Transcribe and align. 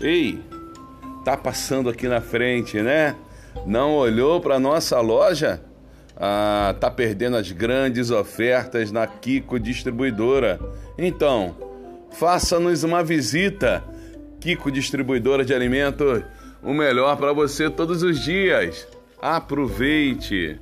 Ei, 0.00 0.40
tá 1.24 1.36
passando 1.36 1.90
aqui 1.90 2.08
na 2.08 2.20
frente, 2.20 2.80
né? 2.80 3.14
Não 3.66 3.94
olhou 3.96 4.40
para 4.40 4.58
nossa 4.58 4.98
loja? 5.00 5.60
Ah, 6.16 6.74
tá 6.80 6.90
perdendo 6.90 7.36
as 7.36 7.50
grandes 7.52 8.10
ofertas 8.10 8.90
na 8.90 9.06
Kiko 9.06 9.58
Distribuidora. 9.58 10.58
Então, 10.96 11.54
faça-nos 12.12 12.82
uma 12.82 13.02
visita. 13.02 13.84
Kiko 14.40 14.70
Distribuidora 14.70 15.44
de 15.44 15.52
Alimentos, 15.52 16.22
o 16.62 16.72
melhor 16.72 17.16
para 17.16 17.32
você 17.32 17.68
todos 17.68 18.02
os 18.02 18.20
dias. 18.20 18.88
Aproveite! 19.20 20.58